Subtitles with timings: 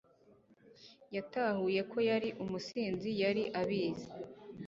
[1.15, 3.09] yatahuye ko yari umusinzi.
[3.21, 4.07] yari abizi